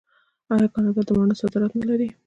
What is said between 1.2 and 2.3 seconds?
صادرات نلري؟